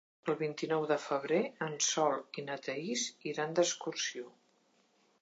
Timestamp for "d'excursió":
3.61-4.37